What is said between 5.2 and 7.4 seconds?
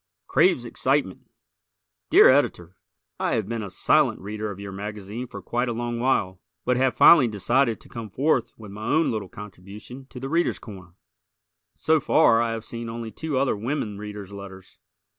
for quite a long while, but have finally